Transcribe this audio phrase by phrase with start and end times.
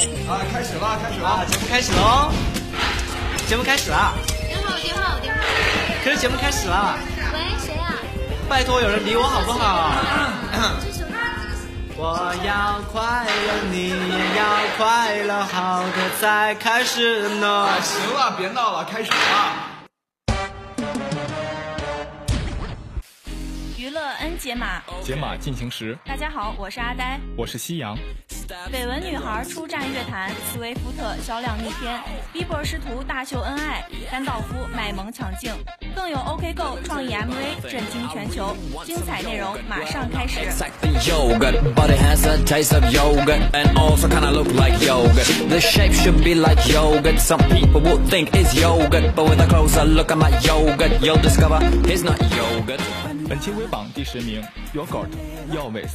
[0.00, 2.32] 啊，开始了，开始了，节目开始喽！
[3.46, 4.14] 节目开始了。
[4.48, 5.40] 电话，电话，电话。
[6.02, 6.98] 可是节目开始了。
[7.34, 7.92] 喂，谁啊？
[8.48, 9.92] 拜托，有人理我好不好？
[11.98, 17.68] 我要快乐，你也要快乐，好的才开始呢。
[17.82, 19.84] 行了，别闹了，开始吧。
[23.76, 25.98] 娱乐 N 解码，解码进行时。
[26.06, 27.94] 大家好，我是阿呆，我是夕阳。
[28.50, 32.00] 绯闻女孩出战乐坛，斯威夫特销量逆天
[32.34, 35.52] ，Bieber 师徒大秀恩爱，甘道夫卖萌抢镜，
[35.94, 40.40] 更有 OK Go 创意 MV 震惊全球，精彩内容马上开始。
[53.28, 54.42] 本期微榜第十名
[54.74, 55.06] ，Yogurt
[55.54, 55.90] Yalways，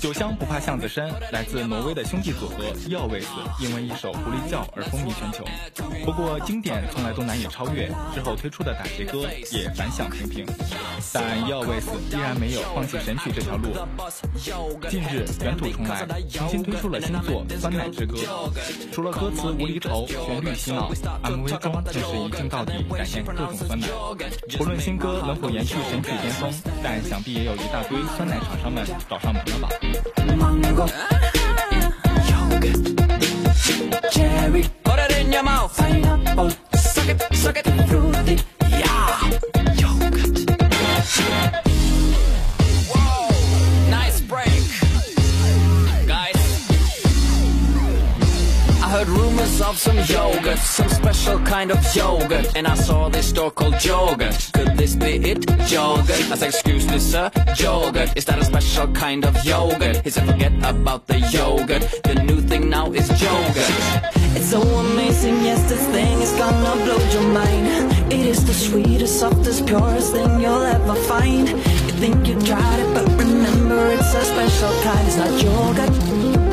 [0.00, 3.26] 酒香不怕巷子深，来自挪威的兄弟组合 Yalways，
[3.60, 5.44] 因为一首狐狸叫而风靡全球。
[6.06, 10.46] 不过经典从来都难以超越，之后推出的打劫歌也反响平平。
[11.12, 13.68] 但 Yalways 依然没有放弃神曲这条路。
[14.88, 18.16] 近日卷土重来，重新推出了新作《酸奶之歌》，
[18.92, 20.90] 除了歌词无厘头、旋律洗脑
[21.22, 23.86] ，MV 中更是一镜到底，展现各种酸奶。
[24.56, 26.50] 不论新歌能否延续神曲巅峰。
[26.82, 29.68] 但想必也有一大堆酸奶厂商们找上门了吧。
[49.70, 52.56] Of some yogurt, some special kind of yogurt.
[52.56, 54.50] And I saw this store called Yogurt.
[54.52, 55.48] Could this be it?
[55.70, 56.24] Yogurt.
[56.32, 57.30] I said, excuse me, sir.
[57.56, 58.16] Yogurt.
[58.16, 60.02] Is that a special kind of yogurt?
[60.02, 61.82] He said, forget about the yogurt.
[62.02, 63.70] The new thing now is yogurt.
[64.36, 68.12] It's so amazing, yes, this thing is gonna blow your mind.
[68.12, 71.48] It is the sweetest, softest, purest thing you'll ever find.
[71.48, 75.06] You think you tried it, but remember it's a special kind.
[75.06, 76.49] It's not yogurt,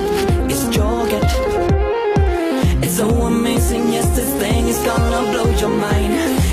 [2.97, 6.13] so amazing, yes, this thing is gonna blow your mind.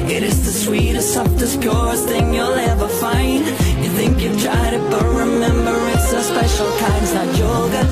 [0.09, 3.45] It is the sweetest, softest, purest thing you'll ever find.
[3.83, 7.03] You think you've tried it, but remember it's a special kind.
[7.03, 7.87] It's not yogurt,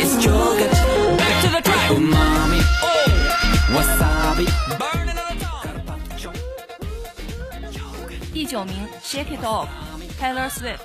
[0.00, 0.72] it's yogurt.
[1.18, 1.90] Back to the track.
[1.90, 3.08] Umami, oh,
[3.74, 4.46] wasabi,
[4.78, 5.66] burning on the top.
[8.32, 10.80] 第九名，Shake It Off，Taylor Swift。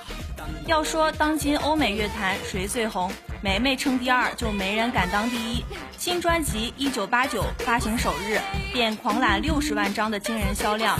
[0.66, 3.10] 要说当今欧美乐坛谁最红，
[3.43, 5.65] 梅梅称第二，就没人敢当第一。
[5.97, 8.39] 新专辑《一九八九》发行首日
[8.71, 10.97] 便狂揽六十万张的惊人销量，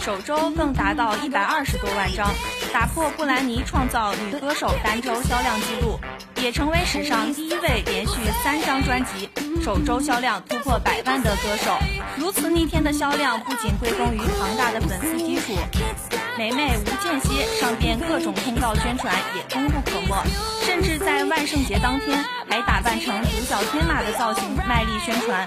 [0.00, 2.28] 首周更达到一百二十多万张，
[2.72, 5.98] 打破布兰妮创造女歌手单周销量纪录，
[6.36, 8.12] 也成为史上第一位连续
[8.44, 9.28] 三张专辑
[9.62, 11.76] 首周销量突破百万的歌手。
[12.16, 15.52] 如此逆天的销量，不仅归功于庞大的粉丝基础。
[16.38, 20.24] 梅梅无间歇上遍各种通告宣传也功不可没，
[20.64, 25.46] 甚至在万圣节当天还打扮成独角天马的造型卖力宣传。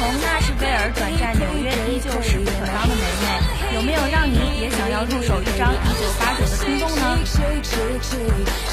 [0.00, 8.70] 从纳什贝尔转战纽约依旧势不可当的美美有没有让你也想要入手一张一九八九的冲动呢 shake shake shake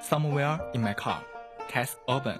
[0.00, 2.38] ，Somewhere in My Car，Cass Urban。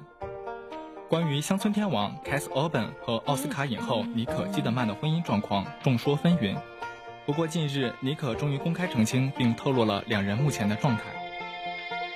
[1.09, 6.57] 关于乡村天王 Cass Urban 和奥斯卡影后妮可基德曼的婚姻状况，众说纷纭。
[7.27, 11.03] 不过近日，妮可终于公开澄清，并透露了两人目前的状态。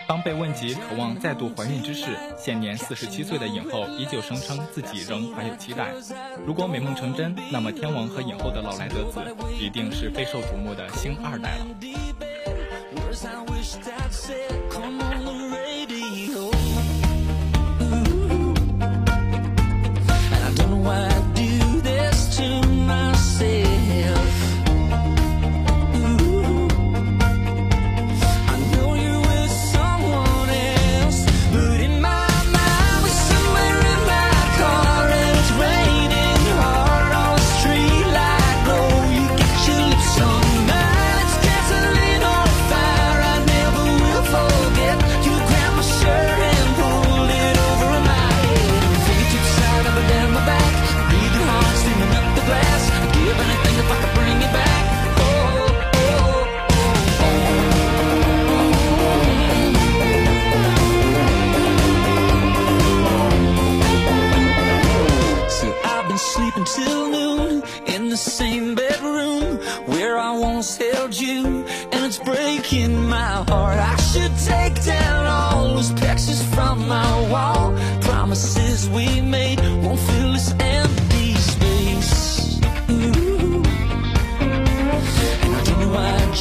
[0.08, 5.92] 当被问及渴望再度怀孕之事，现年四十七岁的影后依旧声称自己仍怀有期待。
[6.46, 9.20] 如果美梦成真，那么天王和影后的老来得子
[9.60, 11.66] 一定是备受瞩目的星二代了。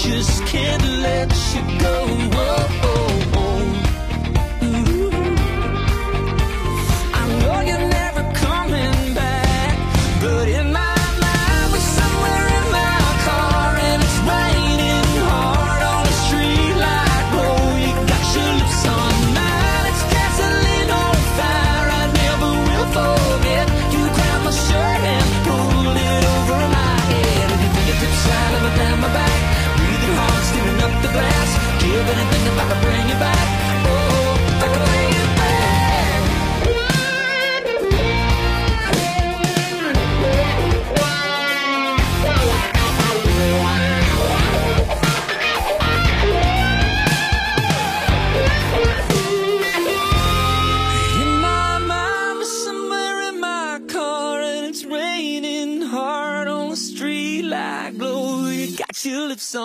[0.06, 2.85] just can't let you go.
[59.56, 59.62] 七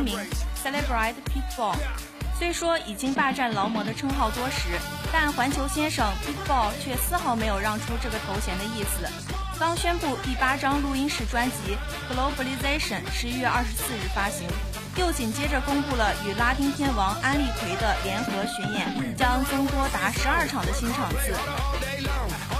[0.00, 0.16] 名
[0.64, 1.76] ，Celebrate Pitbull。
[2.38, 4.80] 虽说已经霸占劳模的称号多时，
[5.12, 9.06] 但环球先生 Pitbull 却丝毫没有让出这个头衔的意思。
[9.58, 11.76] 刚宣布第八张录音室专辑
[12.14, 14.48] 《Globalization》十一月二十四日发行。
[14.98, 21.34] 又紧接着公布了与拉丁天王安利奎的联合巡演，将增多达十二场的新场次。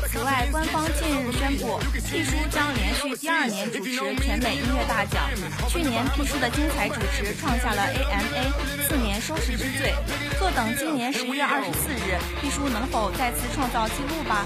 [0.08, 5.28] 此外，官方近日宣布，P 叔将连续第二年主持全美音乐大奖。
[5.68, 8.52] 去年 P 叔的精彩主持创下了 AMA
[8.88, 9.94] 四年收视之最，
[10.38, 14.44] 坐等今年十一月二十四日，P 叔能否再次创造纪录吧？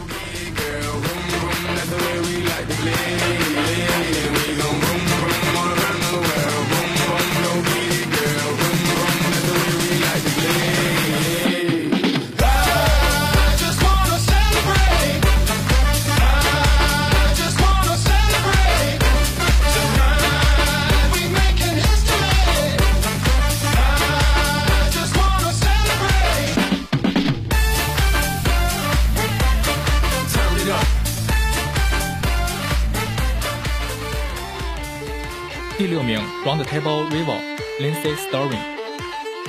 [36.00, 37.42] 六名，Round Table Rival
[37.78, 38.62] Lindsay Stirling。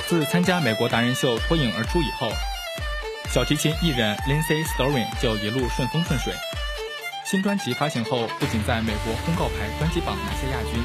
[0.06, 2.30] 自参加美国达人秀脱颖而出以后，
[3.30, 6.34] 小提琴艺人 Lindsay Stirling 就一路顺风顺水。
[7.24, 10.84] 新专辑发行后，不仅在美国公告牌专辑榜拿下亚军，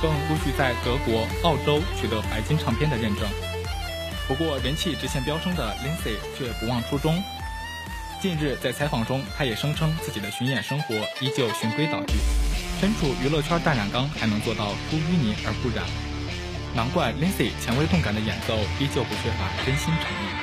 [0.00, 3.28] 更陆续在德国、澳洲取得白金唱片的认证。
[4.26, 7.22] 不过，人气直线飙升的 Lindsay 却不忘初衷。
[8.22, 12.14] 近日在采访中，他也声称自己的巡演生活依旧循规蹈矩。
[12.82, 15.86] 身处娱乐圈大染缸，还能做到出淤泥而不染，
[16.74, 20.41] 难怪 Lindsay 前卫动感的演奏依旧不缺乏真心诚意。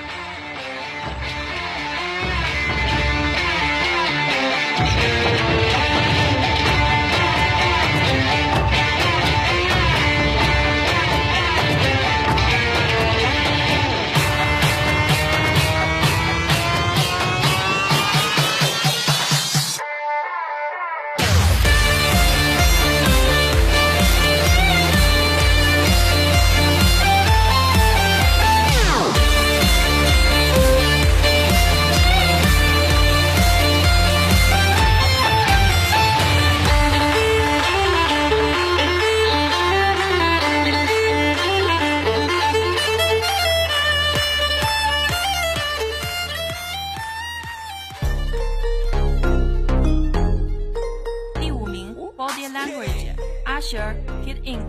[53.70, 53.94] Usher、
[54.26, 54.66] Kid Ink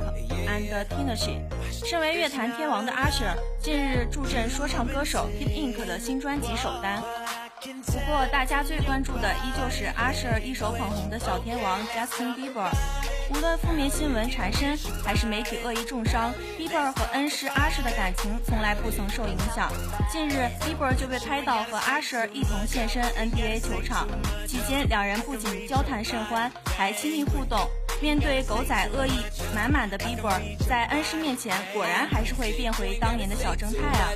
[0.47, 1.40] and Tennessee。
[1.71, 7.02] 身为乐坛天王的 Usher，近日助阵说唱歌手 Kid Ink 的新专辑首单。
[7.62, 12.69] 不过，大家最关注的依旧是 Usher 一手捧红的小天王 Justin Bieber。
[13.30, 19.73] 无论负面新闻缠身，还是媒体恶意重伤，Bieber 和恩师 Usher 的感情从来不曾受影响。
[20.12, 24.07] 近日，Bieber 就被拍到和 Usher 一同现身 NBA 球场，
[24.47, 27.66] 期间两人不仅交谈甚欢，还亲密互动。
[28.00, 29.21] 面对狗仔恶意
[29.54, 34.09] 满满的 Bieber，在恩师面前，果然还是会变回当年的小正太啊。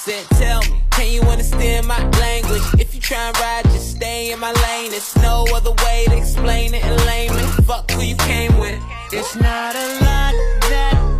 [0.00, 2.62] Said, tell me, can you understand my language?
[2.80, 4.92] If you try and ride, just stay in my lane.
[4.92, 7.46] There's no other way to explain it in layman.
[7.64, 8.80] Fuck who you came with.
[9.12, 10.32] It's not a lot
[10.70, 11.19] that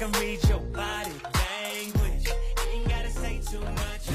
[0.00, 2.26] can read your body language.
[2.72, 4.08] Ain't gotta say too much.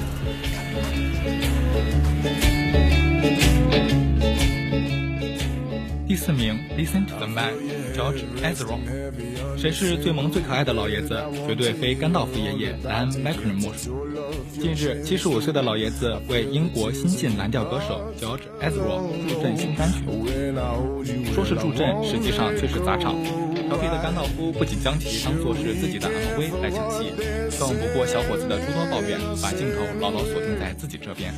[6.07, 8.79] 第四名，Listen to the Man，George Ezra。
[9.55, 11.23] 谁是最萌最可爱的老爷子？
[11.47, 14.07] 绝对非甘道夫爷爷丹麦克人莫属。
[14.59, 19.99] 近日，七十五岁的老爷子为英国新晋蓝调歌手 George Ezra 助阵新单曲。
[21.31, 23.15] 说是助阵，实际上却是砸场。
[23.67, 27.11] 调皮的甘道夫不仅将其当作是自己的 MV 来抢戏，
[27.59, 31.33] 更不顾小伙子的诸多抱怨，把镜头牢牢锁定在自己这边。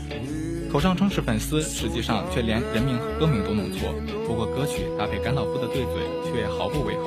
[0.71, 3.93] 口上称是粉丝，实际上却连人名和歌名都弄错。
[4.27, 5.93] 不过歌曲搭配甘道夫的对嘴，
[6.25, 7.03] 却毫不违和。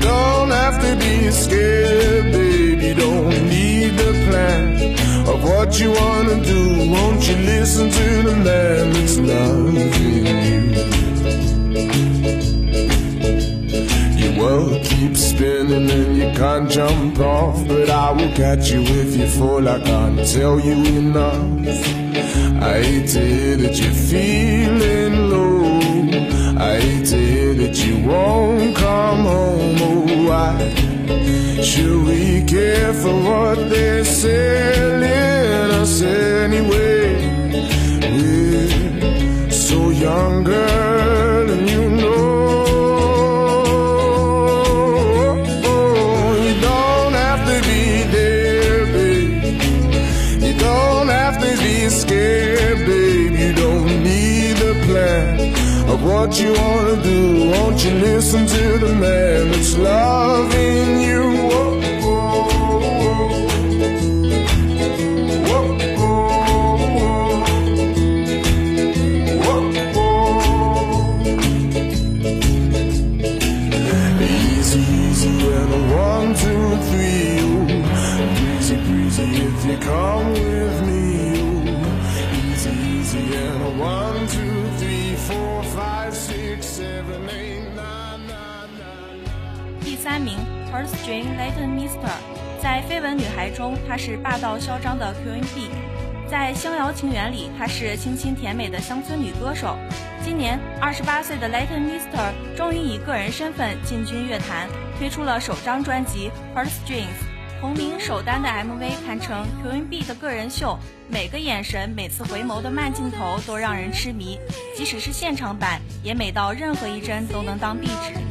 [0.00, 1.79] Don't have to be scared,
[5.70, 6.90] what you wanna do.
[6.90, 10.62] Won't you listen to the man that's loving you?
[14.20, 19.16] Your world keeps spinning and you can't jump off, but I will catch you if
[19.16, 19.68] you fall.
[19.68, 21.66] I can't tell you enough.
[22.60, 25.78] I hate to hear that you're feeling low.
[26.58, 29.76] I hate to hear that you won't come home.
[29.80, 30.89] Oh, why
[31.62, 37.04] should we care for what they're selling us anyway?
[38.14, 40.89] We're so young, girl,
[89.82, 90.38] 第三名
[90.72, 92.10] Her String Leighton Mister，
[92.62, 95.68] 在绯闻女孩中，她是霸道嚣张的 QNB，
[96.28, 99.76] 在乡谣情缘里，她是清新甜美的乡村女歌手。
[100.24, 104.68] 今年二十八岁的 Leighton Mister 终于以个人身份进军乐坛，
[104.98, 107.29] 推出了首张专辑 Her Strings。
[107.60, 110.78] 同名首单的 MV 堪称 QNB 的个人秀，
[111.10, 114.38] 每个眼神、每次回眸的慢镜头都让人痴迷，
[114.74, 118.29] 即使是现场版，也美到任何一帧都能当壁纸。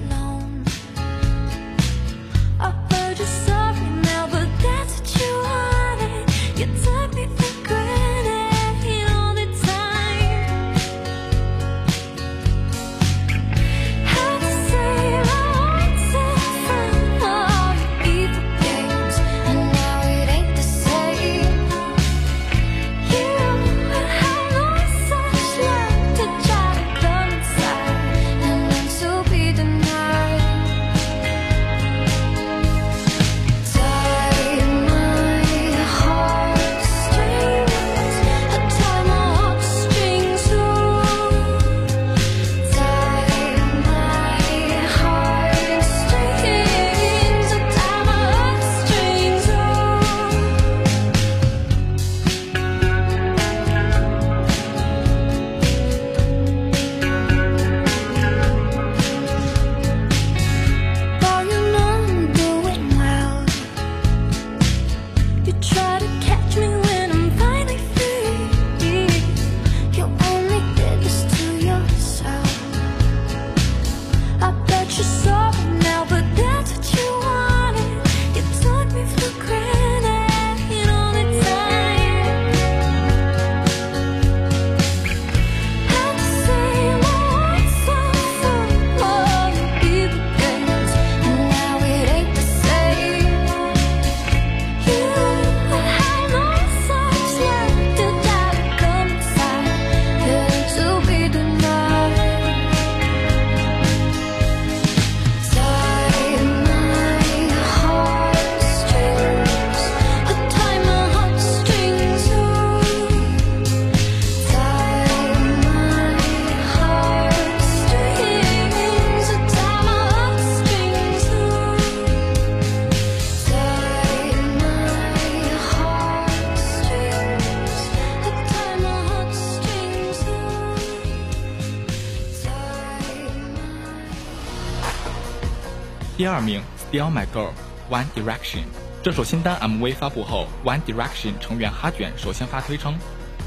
[136.39, 137.51] 二名，Still My Girl
[137.91, 138.63] One Direction。
[139.03, 142.97] 这首新单 MV 发布后，One Direction 成员哈卷首先发推称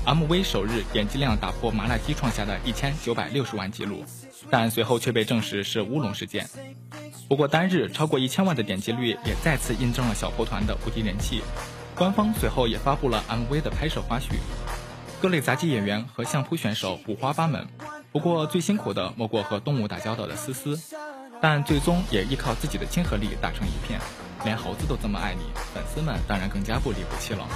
[0.05, 4.05] ，MV 首日点击量打破麻辣鸡创下的一千九百六十万纪录，
[4.51, 6.47] 但随后却被证实是乌龙事件。
[7.31, 11.41] 不过单日超过一千万的点击率也再次印证了小破团的无敌人气。
[11.95, 14.35] 官方随后也发布了 MV 的拍摄花絮，
[15.19, 17.67] 各类杂技演员和相扑选手五花八门，
[18.13, 20.79] 不过最辛苦的莫过和动物打交道的思思，
[21.43, 24.01] 但最终也依靠自己的亲和力打成一片。
[24.45, 25.43] 连猴子都这么爱你，
[25.75, 27.47] 粉丝们当然更加不离不弃了。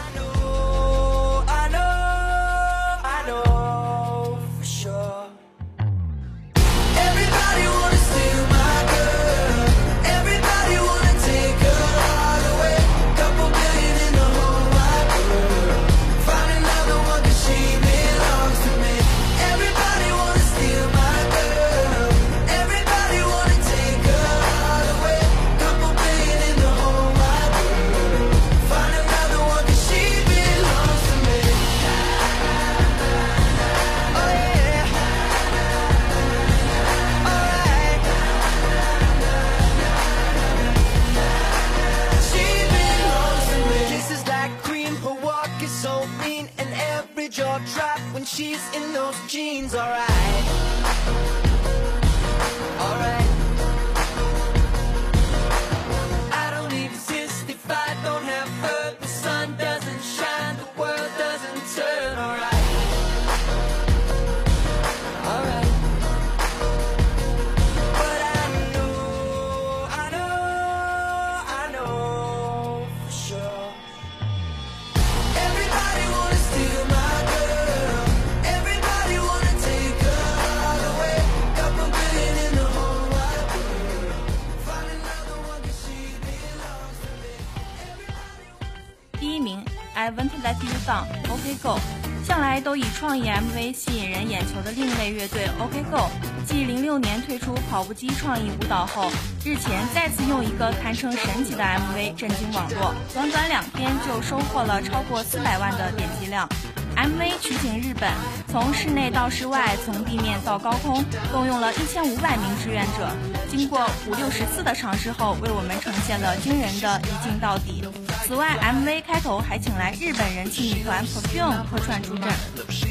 [92.60, 96.08] 都以创意 MV 吸引人眼球的另类乐队 OK Go，
[96.46, 99.10] 继零六年推出跑步机创意舞蹈后，
[99.44, 106.48] 日前再次用一个堪称神奇的 MV 震惊网络，短短两天就收获了超过四百万的点击量。
[106.96, 108.10] MV 取景日本，
[108.48, 113.10] 从室内到室外，从地面到高空，动用了一千五百名志愿者，
[113.56, 117.82] 经过五六十次的尝试后，为我们呈现了惊人的一镜到底。
[118.26, 122.28] 此外，MV 开头还请来日本人气女团 Perfume 客串助阵。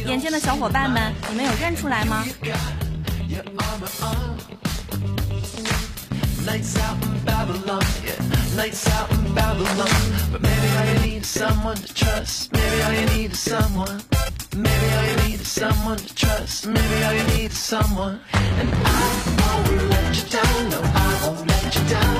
[0.07, 2.25] 眼尖的小伙伴们，你们有认出来吗
[6.45, 8.19] ？Nights out in Babylon, yeah.
[8.55, 9.89] Nights out in Babylon.
[10.31, 12.51] But maybe all you need someone to trust.
[12.51, 14.01] Maybe all you need is someone.
[14.55, 16.65] Maybe all you need is someone to trust.
[16.67, 18.19] Maybe all you need is someone.
[18.31, 18.75] And I
[19.57, 19.94] won't let you
[20.29, 20.69] down.
[20.69, 22.14] No, I won't let you down.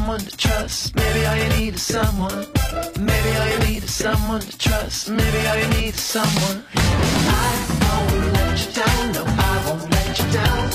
[0.00, 0.96] someone to trust.
[0.96, 2.46] Maybe all you need is someone.
[2.98, 5.10] Maybe all you need is someone to trust.
[5.10, 6.64] Maybe all you need is someone.
[6.74, 7.50] I
[7.82, 9.12] won't let you down.
[9.12, 10.70] No, I won't let you down.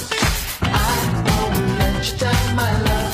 [0.62, 3.05] I won't let you down, my love.